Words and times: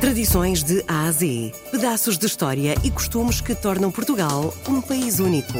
Tradições 0.00 0.62
de 0.62 0.84
A 0.86 1.06
a 1.06 1.12
Z. 1.12 1.52
Pedaços 1.72 2.16
de 2.16 2.24
história 2.24 2.76
e 2.84 2.90
costumes 2.90 3.40
que 3.40 3.52
tornam 3.52 3.90
Portugal 3.90 4.54
um 4.68 4.80
país 4.80 5.18
único. 5.18 5.58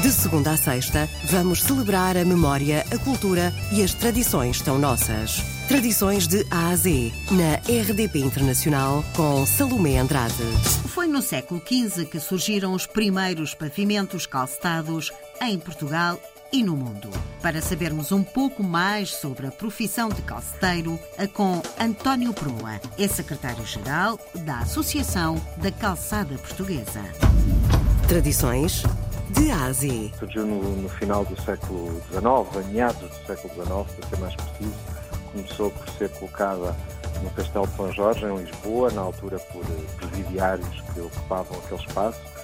De 0.00 0.12
segunda 0.12 0.52
a 0.52 0.56
sexta, 0.56 1.08
vamos 1.24 1.62
celebrar 1.62 2.16
a 2.16 2.24
memória, 2.24 2.84
a 2.92 2.98
cultura 2.98 3.52
e 3.72 3.82
as 3.82 3.92
tradições 3.92 4.60
tão 4.60 4.78
nossas. 4.78 5.42
Tradições 5.66 6.28
de 6.28 6.46
A 6.48 6.68
a 6.68 6.76
Z, 6.76 7.12
na 7.32 7.56
RDP 7.56 8.20
Internacional, 8.20 9.04
com 9.16 9.44
Salomé 9.44 9.98
Andrade. 9.98 10.44
Foi 10.86 11.08
no 11.08 11.20
século 11.20 11.60
XV 11.60 12.04
que 12.04 12.20
surgiram 12.20 12.72
os 12.72 12.86
primeiros 12.86 13.52
pavimentos 13.52 14.26
calçados 14.26 15.12
em 15.42 15.58
Portugal 15.58 16.20
e 16.52 16.62
no 16.62 16.76
mundo. 16.76 17.10
Para 17.42 17.60
sabermos 17.60 18.12
um 18.12 18.22
pouco 18.22 18.62
mais 18.62 19.10
sobre 19.10 19.46
a 19.46 19.50
profissão 19.50 20.08
de 20.08 20.22
calceteiro, 20.22 20.98
a 21.18 21.26
com 21.26 21.60
António 21.80 22.32
Proa, 22.32 22.80
é 22.98 23.08
secretário-geral 23.08 24.18
da 24.34 24.60
Associação 24.60 25.40
da 25.58 25.70
Calçada 25.70 26.36
Portuguesa. 26.38 27.02
Tradições 28.08 28.82
de 29.30 29.50
Ásia. 29.50 30.10
Surgiu 30.18 30.46
no, 30.46 30.62
no, 30.82 30.88
final 30.88 31.24
do 31.24 31.40
século 31.42 32.00
XIX, 32.10 32.24
a 32.24 32.68
meados 32.70 33.10
do 33.10 33.26
século 33.26 33.54
XIX, 33.54 33.96
para 33.96 34.08
ser 34.08 34.18
mais 34.18 34.34
preciso. 34.36 34.74
Começou 35.32 35.70
por 35.70 35.88
ser 35.90 36.08
colocada 36.10 36.76
no 37.22 37.30
Castelo 37.30 37.66
de 37.66 37.76
São 37.76 37.92
Jorge, 37.92 38.24
em 38.24 38.36
Lisboa, 38.36 38.90
na 38.92 39.02
altura 39.02 39.38
por 39.38 39.64
presidiários 39.96 40.80
que 40.92 41.00
ocupavam 41.00 41.58
aquele 41.58 41.80
espaço 41.80 42.35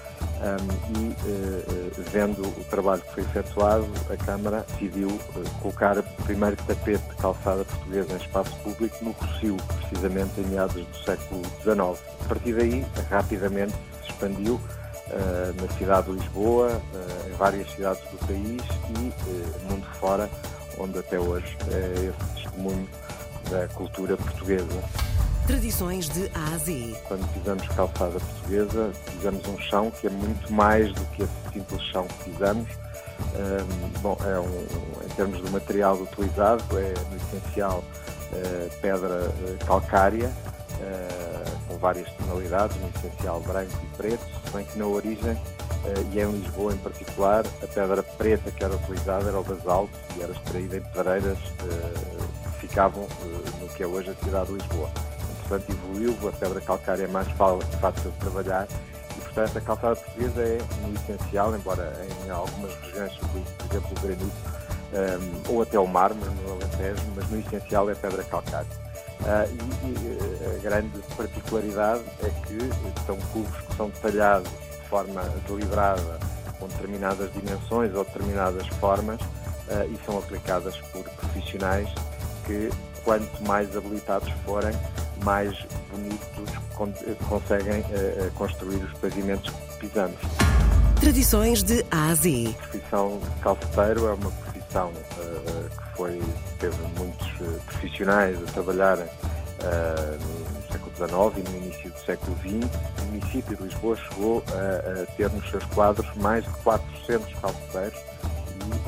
um, 0.43 0.99
e, 0.99 1.09
uh, 1.13 2.05
vendo 2.11 2.43
o 2.43 2.65
trabalho 2.65 3.01
que 3.03 3.15
foi 3.15 3.23
efetuado, 3.23 3.87
a 4.11 4.17
Câmara 4.17 4.67
decidiu 4.73 5.09
uh, 5.09 5.51
colocar 5.61 5.97
o 5.97 6.03
primeiro 6.25 6.57
tapete 6.57 7.03
de 7.09 7.15
calçada 7.17 7.65
portuguesa 7.65 8.13
em 8.13 8.17
espaço 8.17 8.57
público 8.59 9.05
no 9.05 9.13
Rossio, 9.13 9.57
precisamente 9.57 10.41
em 10.41 10.45
meados 10.47 10.85
do 10.85 11.05
século 11.05 11.43
XIX. 11.63 12.03
A 12.25 12.29
partir 12.29 12.55
daí, 12.55 12.85
rapidamente 13.09 13.73
se 14.05 14.11
expandiu 14.11 14.55
uh, 14.55 15.63
na 15.63 15.69
cidade 15.79 16.11
de 16.11 16.19
Lisboa, 16.19 16.83
em 17.29 17.37
várias 17.37 17.71
cidades 17.71 18.03
do 18.11 18.19
país 18.27 18.63
e 18.91 19.71
mundo 19.71 19.87
fora, 20.01 20.29
onde 20.77 20.99
até 20.99 21.21
hoje 21.21 21.57
é 21.71 22.11
esse 22.11 22.43
testemunho 22.43 22.89
da 23.49 23.69
cultura 23.69 24.17
portuguesa. 24.17 24.83
Tradições 25.47 26.09
de 26.09 26.31
A 26.35 26.55
a 26.55 26.59
Z. 26.59 26.95
Quando 27.09 27.29
pisamos 27.35 27.67
calçada 27.69 28.21
portuguesa, 28.21 28.93
pisamos 29.11 29.47
um 29.49 29.59
chão 29.59 29.91
que 29.91 30.07
é 30.07 30.11
muito 30.11 30.53
mais 30.53 30.93
do 30.93 31.05
que 31.07 31.25
esse 31.25 31.33
simples 31.53 31.83
chão 31.89 32.07
que 32.07 32.31
pisamos. 32.31 32.69
Um, 33.35 34.01
bom, 34.01 34.17
é 34.25 34.39
um, 34.39 35.05
em 35.05 35.09
termos 35.17 35.41
do 35.41 35.51
material 35.51 35.97
utilizado, 35.97 36.63
é 36.79 36.95
no 37.11 37.17
essencial 37.17 37.83
uh, 38.33 38.81
pedra 38.81 39.29
uh, 39.29 39.67
calcária, 39.67 40.29
uh, 40.29 41.67
com 41.67 41.77
várias 41.77 42.09
tonalidades, 42.13 42.77
no 42.77 42.89
essencial 42.91 43.41
branco 43.41 43.73
e 43.83 43.97
preto, 43.97 44.25
se 44.47 44.53
bem 44.53 44.65
que 44.65 44.79
na 44.79 44.87
origem, 44.87 45.37
e 46.13 46.21
em 46.21 46.31
Lisboa 46.31 46.73
em 46.73 46.79
particular, 46.79 47.45
a 47.61 47.67
pedra 47.67 48.03
preta 48.05 48.49
que 48.53 48.63
era 48.63 48.75
utilizada 48.75 49.29
era 49.29 49.41
o 49.41 49.43
basalto 49.43 49.93
e 50.17 50.23
era 50.23 50.31
extraída 50.31 50.77
em 50.77 50.81
pedreiras 50.81 51.39
que 51.59 52.69
ficavam 52.69 53.09
no 53.61 53.69
que 53.71 53.83
é 53.83 53.87
hoje 53.87 54.11
a 54.11 54.15
cidade 54.25 54.47
de 54.47 54.53
Lisboa 54.53 54.89
portanto 55.49 55.71
evoluiu, 55.71 56.17
a 56.29 56.33
pedra 56.33 56.61
calcária 56.61 57.05
é 57.05 57.09
mais 57.09 57.29
fácil 57.33 58.11
de 58.11 58.17
trabalhar 58.19 58.67
e, 59.17 59.21
portanto, 59.21 59.59
a 59.59 59.61
calçada 59.61 59.97
portuguesa 59.97 60.43
é 60.43 60.59
essencial, 60.95 61.55
embora 61.55 61.93
em 62.25 62.31
algumas 62.31 62.75
regiões, 62.81 63.13
por 63.17 63.71
exemplo, 63.71 63.91
o 63.91 64.01
granito 64.01 64.63
um, 64.93 65.55
ou 65.55 65.63
até 65.63 65.79
o 65.79 65.87
mármore 65.87 66.31
no 66.31 66.53
Alentejo, 66.53 67.03
mas 67.17 67.29
no 67.31 67.41
essencial 67.41 67.91
é 67.91 67.95
pedra 67.95 68.23
calcária. 68.25 68.83
Uh, 69.21 69.49
e, 69.85 69.87
e, 69.89 70.57
a 70.57 70.59
grande 70.63 70.99
particularidade 71.17 72.03
é 72.23 72.31
que 72.47 72.59
são 73.07 73.17
cubos 73.33 73.57
que 73.69 73.77
são 73.77 73.89
detalhados 73.89 74.51
de 74.51 74.89
forma 74.89 75.23
deliberada, 75.47 76.19
com 76.59 76.67
determinadas 76.67 77.33
dimensões 77.33 77.95
ou 77.95 78.05
determinadas 78.05 78.67
formas 78.79 79.21
uh, 79.21 79.91
e 79.91 79.99
são 80.05 80.19
aplicadas 80.19 80.77
por 80.93 81.05
profissionais 81.05 81.89
que, 82.45 82.69
quanto 83.05 83.43
mais 83.47 83.75
habilitados 83.77 84.31
forem, 84.45 84.73
mais 85.25 85.57
bonitos 85.91 86.63
conseguem 87.29 87.81
uh, 87.81 88.31
construir 88.35 88.77
os 88.77 88.93
pavimentos 88.99 89.51
que 89.51 89.87
pisamos. 89.87 90.19
Tradições 91.01 91.63
de 91.63 91.85
Ásia. 91.91 92.51
A 92.51 92.53
profissão 92.69 93.19
de 93.19 93.41
calceteiro 93.43 94.07
é 94.07 94.15
uma 94.15 94.31
profissão 94.31 94.89
uh, 94.91 95.71
que 95.71 95.97
foi, 95.97 96.23
teve 96.59 96.77
muitos 96.99 97.29
profissionais 97.67 98.39
a 98.43 98.53
trabalharem 98.53 99.07
no 99.63 100.73
século 100.73 101.33
XIX 101.35 101.47
e 101.47 101.51
no 101.51 101.57
início 101.65 101.91
do 101.91 101.99
século 102.01 102.37
XX. 102.39 102.69
O 103.01 103.05
município 103.07 103.57
de 103.57 103.63
Lisboa 103.63 103.97
chegou 103.97 104.43
a, 104.49 105.03
a 105.03 105.07
ter 105.17 105.31
nos 105.31 105.49
seus 105.51 105.65
quadros 105.67 106.09
mais 106.17 106.45
de 106.45 106.51
400 106.51 107.33
calceteiros 107.35 108.01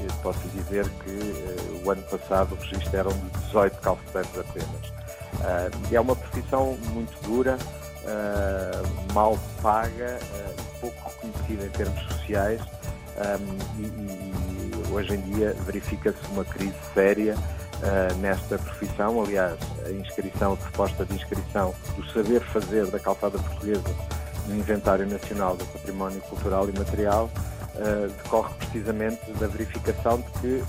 e 0.02 0.22
posso 0.22 0.48
dizer 0.48 0.88
que 1.04 1.84
o 1.84 1.90
ano 1.90 2.02
passado 2.02 2.54
o 2.54 2.56
registro 2.56 2.96
eram 2.96 3.12
de 3.12 3.30
18 3.46 3.80
calceteiros 3.80 4.38
apenas. 4.38 5.03
Uh, 5.40 5.94
é 5.94 6.00
uma 6.00 6.16
profissão 6.16 6.76
muito 6.92 7.12
dura, 7.22 7.58
uh, 8.04 9.12
mal 9.12 9.38
paga 9.62 10.18
uh, 10.18 10.54
e 10.60 10.80
pouco 10.80 11.10
reconhecida 11.10 11.66
em 11.66 11.70
termos 11.70 12.02
sociais 12.04 12.60
um, 13.16 13.82
e, 13.82 13.86
e, 13.86 14.92
hoje 14.92 15.14
em 15.14 15.20
dia 15.20 15.54
verifica-se 15.66 16.18
uma 16.32 16.44
crise 16.44 16.74
séria 16.92 17.36
nesta 18.18 18.56
profissão. 18.56 19.22
Aliás, 19.22 19.58
a 19.84 19.90
inscrição, 19.90 20.54
a 20.54 20.56
proposta 20.56 21.04
de 21.04 21.14
inscrição 21.14 21.74
do 21.96 22.10
saber 22.12 22.40
fazer 22.40 22.86
da 22.86 22.98
calçada 22.98 23.38
portuguesa 23.38 23.94
no 24.46 24.56
Inventário 24.56 25.06
Nacional 25.06 25.56
do 25.56 25.66
Património 25.66 26.20
Cultural 26.22 26.68
e 26.68 26.78
Material 26.78 27.28
decorre 28.22 28.54
precisamente 28.54 29.20
da 29.32 29.48
verificação 29.48 30.18
de 30.18 30.40
que 30.40 30.62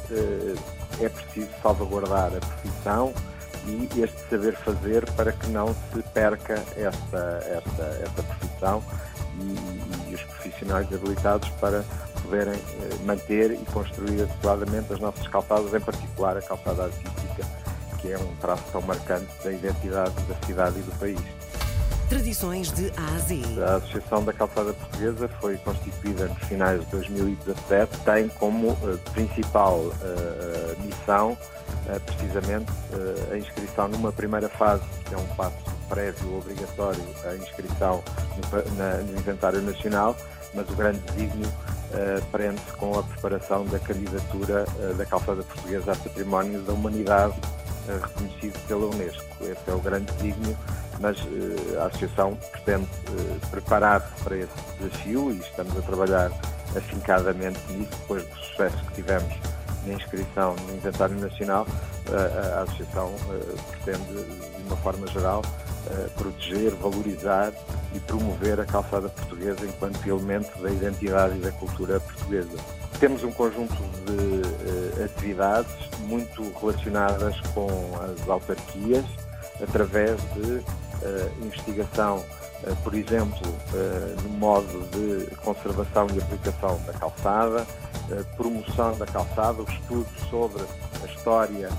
é 1.02 1.09
preciso 1.09 1.50
salvaguardar 1.62 2.32
a 2.36 2.40
profissão, 2.40 3.14
e 3.68 3.90
este 4.02 4.30
saber 4.30 4.56
fazer 4.58 5.09
para 5.14 5.31
que 5.31 5.48
não 5.48 5.74
se 5.74 6.02
perca 6.14 6.53
esta, 6.76 7.44
esta, 7.48 7.84
esta 8.03 8.24
profissão 8.24 8.84
e, 9.40 10.12
e 10.12 10.16
os 10.16 10.22
profissionais 10.24 10.88
habilitados 10.94 11.50
para 11.62 11.84
poderem 12.22 12.53
eh, 12.53 12.96
manter 13.06 13.52
e 13.52 13.66
construir 13.72 14.24
adequadamente 14.24 14.92
as 14.94 15.00
nossas 15.00 15.28
calçadas, 15.28 15.74
em 15.74 15.80
particular 15.80 16.38
a 16.38 16.42
calçada 16.42 16.86
artística, 16.86 17.46
que 18.00 18.12
é 18.12 18.18
um 18.18 18.36
traço 18.38 18.64
tão 18.72 18.81
marcante 18.81 19.28
da 19.44 19.52
identidade 19.52 20.16
da 20.24 20.47
cidade 20.47 20.80
e 20.80 20.82
do 20.82 21.00
país. 21.00 21.44
Tradições 22.09 22.71
de 22.71 22.91
A 22.97 23.66
a 23.66 23.75
Associação 23.77 24.23
da 24.23 24.31
Calçada 24.31 24.73
Portuguesa 24.73 25.27
foi 25.39 25.57
constituída 25.57 26.27
nos 26.27 26.38
finais 26.47 26.79
de 26.81 26.85
2017, 26.88 27.97
tem 27.99 28.27
como 28.29 28.69
uh, 28.69 28.99
principal 29.13 29.79
uh, 29.79 30.83
missão 30.83 31.38
eh, 31.88 31.99
precisamente 31.99 32.71
a 33.31 33.38
inscrição 33.38 33.88
numa 33.88 34.11
primeira 34.11 34.49
fase, 34.49 34.83
que 35.07 35.13
é 35.13 35.17
um 35.17 35.25
passo 35.35 35.55
prévio 35.88 36.38
obrigatório, 36.38 37.01
a 37.25 37.35
inscrição 37.35 38.03
no, 38.37 39.19
inventário 39.19 39.61
nacional, 39.61 40.16
mas 40.53 40.69
o 40.69 40.75
grande 40.75 40.99
desígnio 40.99 41.47
uh, 41.47 42.25
prende-se 42.31 42.72
com 42.77 42.97
a 42.97 43.03
preparação 43.03 43.66
da 43.66 43.79
candidatura 43.79 44.66
uh, 44.79 44.93
da 44.95 45.05
calçada 45.05 45.43
portuguesa 45.43 45.91
a 45.91 45.95
património 45.95 46.61
da 46.61 46.73
humanidade 46.73 47.35
uh, 47.87 48.01
reconhecido 48.01 48.67
pela 48.67 48.85
Unesco. 48.87 49.23
Esse 49.41 49.69
é 49.69 49.73
o 49.73 49.79
grande 49.79 50.11
desígnio, 50.13 50.57
mas 51.00 51.17
a 51.81 51.85
Associação 51.88 52.38
pretende 52.51 52.88
preparar-se 53.51 54.23
para 54.23 54.38
esse 54.38 54.53
desafio 54.79 55.31
e 55.31 55.39
estamos 55.39 55.78
a 55.78 55.81
trabalhar 55.81 56.31
afincadamente 56.75 57.59
nisso, 57.73 57.91
depois 58.01 58.23
do 58.23 58.35
sucesso 58.38 58.78
que 58.88 58.95
tivemos 58.95 59.34
na 59.85 59.94
inscrição 59.94 60.55
no 60.67 60.75
Inventário 60.75 61.16
Nacional, 61.19 61.67
a 62.11 62.61
Associação 62.63 63.13
eh, 63.29 63.55
pretende, 63.72 64.13
de 64.13 64.63
uma 64.67 64.78
forma 64.78 65.07
geral, 65.07 65.41
eh, 65.88 66.07
proteger, 66.16 66.72
valorizar 66.75 67.52
e 67.93 67.99
promover 67.99 68.59
a 68.59 68.66
calçada 68.66 69.09
portuguesa 69.09 69.66
enquanto 69.66 70.05
elemento 70.08 70.61
da 70.61 70.70
identidade 70.70 71.37
e 71.37 71.41
da 71.41 71.52
cultura 71.52 71.99
portuguesa. 71.99 72.58
Temos 72.99 73.23
um 73.23 73.31
conjunto 73.31 73.75
de 74.05 74.99
eh, 74.99 75.03
atividades 75.05 75.72
muito 75.99 76.52
relacionadas 76.59 77.40
com 77.53 77.67
as 78.03 78.28
autarquias, 78.28 79.05
através 79.61 80.20
de 80.34 80.61
investigação 81.42 82.24
por 82.84 82.94
exemplo, 82.96 83.40
no 84.24 84.30
modo 84.30 84.88
de 84.92 85.36
conservação 85.38 86.08
e 86.14 86.20
aplicação 86.20 86.82
da 86.86 86.94
calçada, 86.94 87.66
promoção 88.38 88.97
da 88.97 89.06
calçada, 89.06 89.62
o 89.62 89.70
estudo 89.70 90.08
sobre 90.30 90.64
a 91.03 91.06
história 91.06 91.70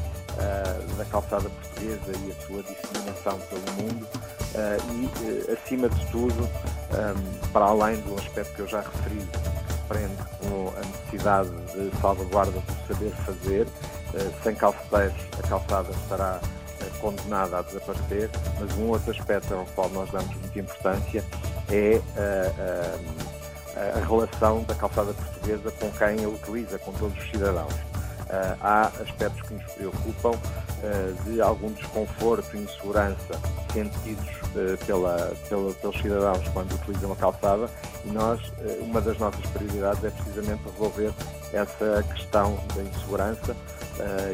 da 0.96 1.04
calçada 1.06 1.48
portuguesa 1.48 2.12
e 2.24 2.30
a 2.30 2.46
sua 2.46 2.62
disseminação 2.62 3.38
pelo 3.48 3.82
mundo 3.82 4.06
e, 4.92 5.52
acima 5.52 5.88
de 5.88 6.06
tudo, 6.06 6.48
para 7.52 7.64
além 7.64 8.00
do 8.02 8.14
aspecto 8.14 8.54
que 8.54 8.60
eu 8.60 8.68
já 8.68 8.80
referi, 8.80 9.26
que 9.26 9.88
prende 9.88 10.16
com 10.40 10.72
a 10.76 10.80
necessidade 10.86 11.50
de 11.72 11.90
salvaguarda 12.00 12.52
do 12.52 12.86
saber 12.86 13.10
fazer, 13.24 13.66
sem 14.42 14.54
calceteiros 14.54 15.16
a 15.38 15.48
calçada 15.48 15.90
estará 15.90 16.40
condenada 17.00 17.58
a 17.58 17.62
desaparecer, 17.62 18.30
mas 18.58 18.76
um 18.76 18.88
outro 18.88 19.10
aspecto 19.10 19.54
ao 19.54 19.64
qual 19.66 19.88
nós 19.90 20.10
damos 20.10 20.34
muita 20.36 20.58
importância 20.58 21.24
é 21.70 22.00
a, 22.16 23.80
a, 23.80 23.98
a 23.98 24.04
relação 24.04 24.62
da 24.64 24.74
calçada 24.74 25.12
portuguesa 25.12 25.70
com 25.72 25.90
quem 25.92 26.24
a 26.24 26.28
utiliza, 26.28 26.78
com 26.78 26.92
todos 26.92 27.16
os 27.18 27.30
cidadãos. 27.30 27.74
Uh, 27.74 28.58
há 28.60 28.86
aspectos 29.00 29.40
que 29.42 29.54
nos 29.54 29.64
preocupam 29.72 30.32
de 31.24 31.40
algum 31.40 31.72
desconforto 31.72 32.56
e 32.56 32.60
insegurança 32.60 33.40
sentidos 33.72 34.26
uh, 34.28 34.86
pela, 34.86 35.34
pela, 35.48 35.72
pelos 35.74 35.96
cidadãos 35.98 36.48
quando 36.48 36.72
utilizam 36.74 37.12
a 37.12 37.16
calçada 37.16 37.68
e 38.04 38.10
nós, 38.10 38.40
uma 38.80 39.00
das 39.00 39.18
nossas 39.18 39.44
prioridades 39.46 40.04
é 40.04 40.10
precisamente 40.10 40.62
resolver 40.70 41.12
essa 41.52 42.04
questão 42.14 42.58
da 42.74 42.82
insegurança 42.82 43.56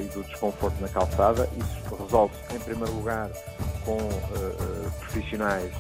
e 0.01 0.05
do 0.15 0.23
desconforto 0.25 0.75
na 0.81 0.89
calçada. 0.89 1.49
Isso 1.57 1.97
resolve-se, 1.97 2.57
em 2.57 2.59
primeiro 2.59 2.93
lugar, 2.95 3.31
com 3.85 3.97
profissionais 4.99 5.73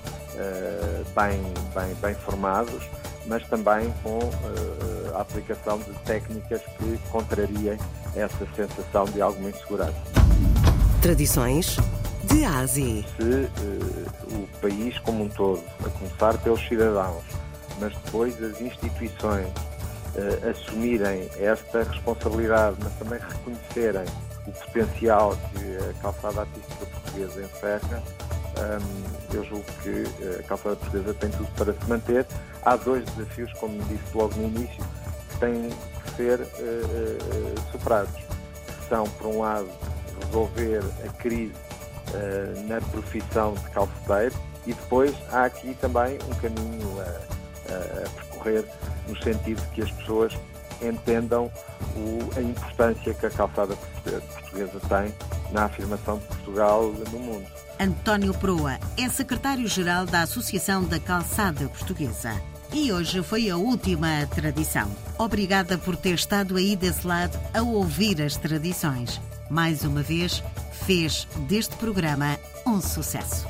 bem, 1.15 1.43
bem, 1.75 1.95
bem 2.01 2.15
formados, 2.15 2.83
mas 3.27 3.47
também 3.49 3.93
com 4.03 4.21
a 5.15 5.21
aplicação 5.21 5.79
de 5.79 5.93
técnicas 6.05 6.63
que 6.79 6.99
contrariem 7.11 7.79
essa 8.17 8.47
sensação 8.55 9.05
de 9.07 9.21
alguma 9.21 9.51
insegurança. 9.51 10.22
Tradições 11.03 11.79
de 12.23 12.45
Ásia. 12.45 13.05
Se 13.17 13.23
uh, 13.25 14.37
o 14.37 14.49
país 14.61 14.97
como 15.01 15.25
um 15.25 15.29
todo, 15.29 15.61
a 15.85 15.89
começar 15.89 16.39
pelos 16.39 16.61
cidadãos, 16.69 17.25
mas 17.81 17.93
depois 18.05 18.41
as 18.41 18.61
instituições 18.61 19.49
uh, 19.49 20.49
assumirem 20.49 21.29
esta 21.41 21.83
responsabilidade, 21.83 22.77
mas 22.85 22.93
também 23.01 23.19
reconhecerem 23.19 24.05
o 24.47 24.53
potencial 24.53 25.37
que 25.51 25.91
a 25.91 26.03
calçada 26.03 26.43
artística 26.43 26.87
portuguesa 26.87 27.43
encerra, 27.43 28.03
um, 28.63 29.35
eu 29.35 29.45
julgo 29.45 29.65
que 29.83 30.05
eh, 30.23 30.41
a 30.41 30.43
calçada 30.45 30.77
portuguesa 30.77 31.15
tem 31.15 31.31
tudo 31.31 31.49
para 31.57 31.73
se 31.73 31.89
manter. 31.89 32.27
Há 32.65 32.77
dois 32.77 33.05
desafios, 33.07 33.53
como 33.55 33.77
disse 33.85 34.15
logo 34.15 34.37
no 34.37 34.45
início, 34.45 34.85
que 35.31 35.39
têm 35.41 35.69
que 36.05 36.17
ser 36.17 36.39
uh, 36.41 37.73
superados. 37.73 38.23
São, 38.89 39.05
por 39.05 39.27
um 39.27 39.41
lado, 39.41 39.69
resolver 40.33 40.83
a 41.05 41.09
crise 41.13 41.53
uh, 41.53 42.69
na 42.69 42.81
profissão 42.81 43.55
de 43.55 43.71
calceteiro 43.71 44.35
e 44.67 44.73
depois 44.73 45.15
há 45.31 45.45
aqui 45.45 45.75
também 45.75 46.19
um 46.27 46.35
caminho 46.41 47.01
a, 47.01 48.05
a 48.05 48.09
percorrer 48.09 48.65
no 49.09 49.23
sentido 49.23 49.61
de 49.61 49.69
que 49.69 49.83
as 49.83 49.91
pessoas 49.93 50.33
entendam 50.81 51.51
o, 51.97 52.39
a 52.39 52.41
importância 52.41 53.15
que 53.15 53.27
a 53.27 53.31
calçada 53.31 53.77
portuguesa 53.77 54.81
tem 54.89 55.15
na 55.53 55.65
afirmação 55.65 56.19
de 56.19 56.27
Portugal 56.27 56.93
no 57.13 57.19
mundo. 57.19 57.47
António 57.79 58.33
Proa 58.35 58.79
é 58.97 59.09
secretário-geral 59.09 60.07
da 60.07 60.23
Associação 60.23 60.85
da 60.85 60.99
Calçada 60.99 61.69
Portuguesa. 61.69 62.41
E 62.73 62.91
hoje 62.91 63.23
foi 63.23 63.51
a 63.51 63.57
última 63.57 64.27
tradição. 64.35 64.91
Obrigada 65.19 65.77
por 65.77 65.95
ter 65.95 66.15
estado 66.15 66.57
aí 66.57 66.75
desse 66.75 67.07
lado 67.07 67.39
a 67.53 67.61
ouvir 67.61 68.23
as 68.23 68.37
tradições. 68.37 69.21
Mais 69.53 69.85
uma 69.85 70.03
vez, 70.03 70.43
fez 70.87 71.29
deste 71.47 71.77
programa 71.77 72.39
um 72.67 72.81
sucesso. 72.81 73.47